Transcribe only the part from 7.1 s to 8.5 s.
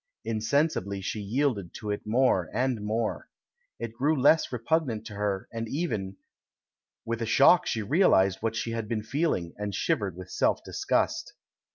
a shock she realised